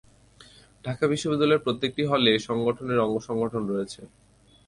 ঢাকা 0.85 1.03
বিশ্ববিদ্যালয়ের 1.07 1.63
প্রত্যেকটি 1.65 2.03
হলে 2.05 2.29
এ 2.33 2.39
সংগঠনের 2.47 3.03
অঙ্গ 3.05 3.15
সংগঠন 3.27 3.61
রয়েছে। 3.71 4.01